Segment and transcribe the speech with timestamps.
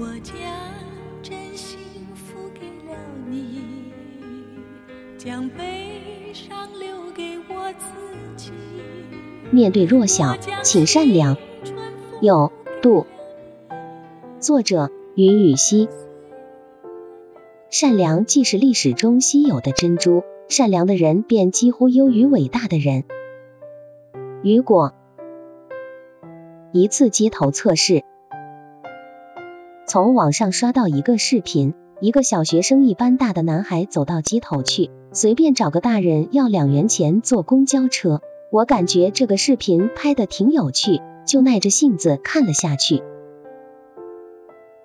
[0.00, 0.34] 我将
[1.22, 1.78] 真心
[2.14, 2.96] 付给了
[3.28, 3.60] 你，
[5.18, 7.92] 将悲伤留给我自
[8.34, 8.50] 己。
[9.50, 11.36] 面对弱小，请善良。
[12.22, 12.50] 有
[12.80, 13.04] 度。
[14.38, 15.90] 作者：云雨溪。
[17.68, 23.04] 善良既是历史中稀有的珍珠，善良的人便几乎优于伟大的人。
[24.42, 24.94] 雨果。
[26.72, 28.02] 一次街头测试。
[29.92, 38.20] 从网上刷到一个视频，一个小学生一般大的男孩走到街头去，随便找个大人要两元钱坐公交车。
[38.52, 43.02] 我感觉这个视频拍的挺有趣，就耐着性子看了下去。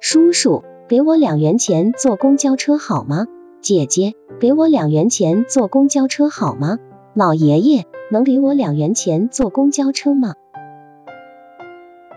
[0.00, 3.26] 叔叔，给我两元钱坐公交车好吗？
[3.62, 6.76] 姐姐，给我两元钱坐公交车好吗？
[7.14, 10.34] 老爷爷，能给我两元钱坐公交车吗？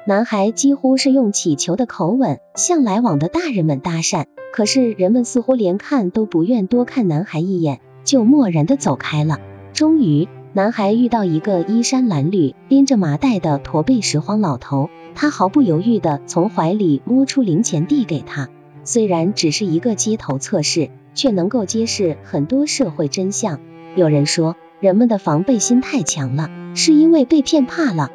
[0.05, 9.39] 男孩几乎是用乞求的口吻向来往的大人们搭讪，可是人们似乎连看都不愿多看男孩一眼，就漠然的走开了。
[9.71, 18.49] 终于，男孩遇到一个衣衫褴褛、拎着麻袋的驼背拾荒老头，他毫不犹豫的从怀里摸出零钱递给他。
[18.83, 23.61] 虽然只是一个街头测试，却能够揭示很多社会真相。
[23.95, 28.11] 有人说，人们的防备心太强了，是因为被骗怕了。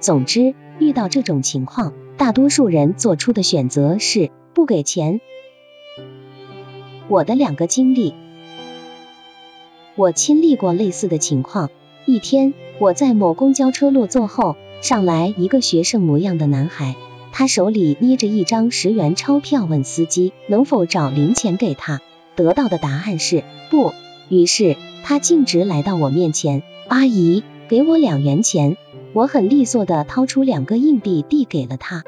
[0.00, 5.20] 总之，遇到这种情况，大多数人做出的选择是不给钱。
[7.08, 8.14] 我的两个经历，
[9.94, 11.70] 我亲历过类似的情况。
[12.04, 16.94] 一天，我在某公交车落座后，上来一个学生模样的男孩，
[17.32, 22.00] 他手里捏着一张十元钞票，问司机能否找零钱给他。
[22.34, 23.92] 得到的答案是不。
[24.28, 28.76] 于是他径直来到我面前，阿姨，给我两元钱。
[29.16, 32.04] 我很利索的掏出两个硬币递给了他。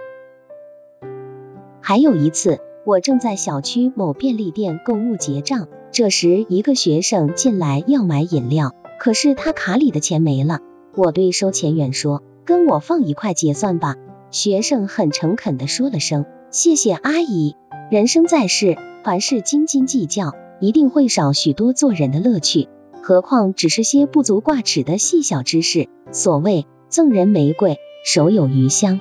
[1.81, 10.61] 还有一次，我正在小区某便利店购物结账，这时一个学生进来要买饮料，可是他卡里的钱没了。
[10.95, 13.97] 我对收钱员说：“跟我放一块结算吧。”
[14.31, 17.57] 学生很诚恳的说了声：“谢谢阿姨。”
[17.91, 22.69] 人生在世，凡事斤斤计较，一定会少许多做人的乐趣，
[23.01, 25.89] 何况只是些不足挂齿的细小之事。
[26.13, 26.67] 所谓。
[26.89, 28.99] 赠人玫瑰，手有余香。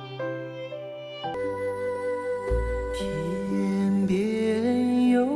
[2.94, 5.26] 天边有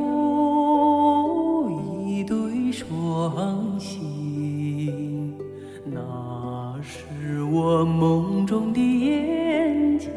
[2.07, 5.35] 一对双星，
[5.85, 10.11] 那是我梦中的眼睛。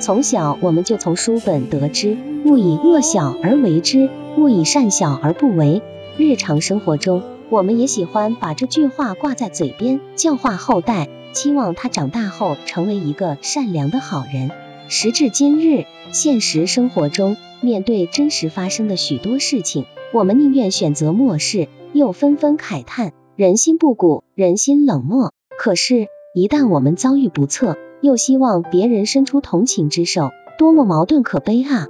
[0.00, 2.16] 从小，我们就从书本得知，
[2.46, 4.08] 勿以恶小而为之，
[4.38, 5.82] 勿以善小而不为。
[6.16, 14.50] 日常生活中，我们也喜欢把这句话挂在嘴边，教化后代，期望他长大后成为一个善良的好人。
[14.88, 25.32] 时至今日，现实生活中面对真实发生的许多事情，我们宁愿选择漠视，又纷纷慨叹人心不古，人心冷漠。
[25.56, 31.86] 可是，一旦我们遭遇不测，又希望别人伸出同情之手，多么矛盾可悲啊！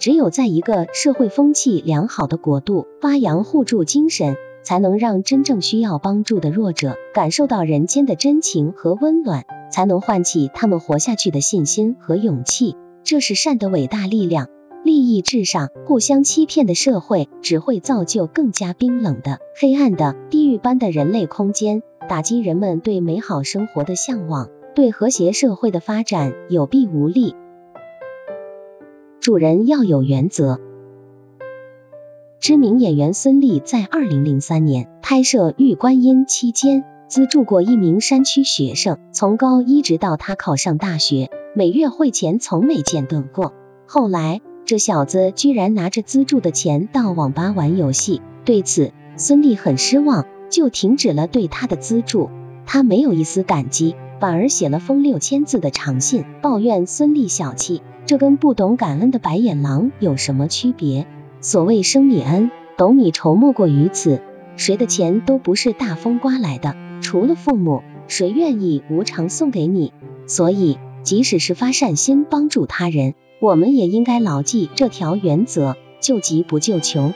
[0.00, 4.34] 只有在一个社会风气良好的国度，发扬互助精神，
[4.64, 12.76] 才能让真正需要帮助的弱者感受到人间的真情和温暖，才能唤起他们活下去的信心和勇气。
[13.04, 14.48] 这是善的伟大力量。
[14.82, 27.34] 利益至上、互相欺骗的社会，只会造就更加冰冷的、黑暗的、地狱般的人类空间，打击人们对美好生活的向往，对和谐社会的发展有弊无利。
[29.30, 30.58] 主人要有原则。
[32.40, 43.54] 知名演员孙俪在二零零三年拍摄《玉观音》期间，资助过一名山区学生，从高一直到他考上大学，每月会钱从没间断过。
[43.86, 52.30] 后来，这小子居然拿着资助的钱到网吧玩游戏，对此，孙俪很失望，就停止了对他的资助。
[52.66, 57.80] 他没有一丝感激，反而写了封六千字的长信，抱怨孙俪小气。
[58.04, 61.06] 这跟不懂感恩的白眼狼有什么区别？
[61.40, 64.20] 所谓生米恩，斗米仇莫过于此。
[64.56, 69.94] 谁的钱都不是大风刮来的，除了父母，谁愿意无偿送给你？
[70.26, 77.14] 所以，即使是发善心帮助他人，我们也应该牢记这条原则：救急不救穷。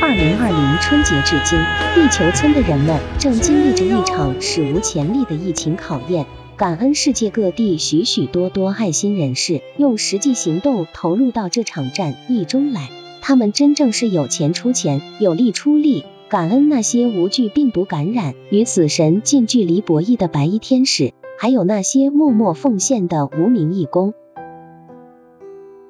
[0.00, 1.58] 二零二零春节至今，
[1.92, 6.24] 地球村的人们正经历着一场史无前例的疫情考验。
[6.56, 12.90] 感恩世界各地许许多多爱心人士用实际行动投入到这场战役中来，
[13.22, 16.04] 他们真正是有钱出钱，有力出力。
[16.28, 24.14] 感恩那些无惧病毒感染、与死神近距离博弈的白衣天使，还有那些默默奉献的无名义工。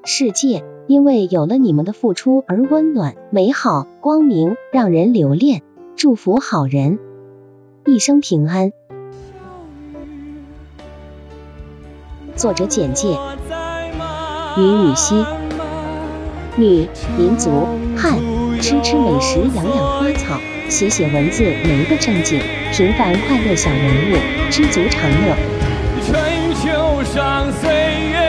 [0.02, 5.62] 世界因为有了你们的付出而温暖、美好、光明，让人留恋。
[5.94, 6.98] 祝福好人。
[7.86, 8.72] 一生平安。
[12.34, 13.16] 作者简介：
[14.58, 15.24] 于雨溪，
[16.56, 18.18] 女，民族，汉，
[18.60, 22.40] 吃吃美食，养养花草，写写文字，没个正经，
[22.72, 24.16] 平凡快乐小人物，
[24.50, 25.36] 知足常乐。
[26.02, 26.20] 春
[26.56, 27.70] 秋上岁
[28.10, 28.19] 月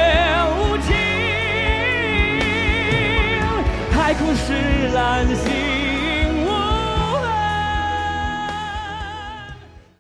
[4.62, 5.71] 是蓝，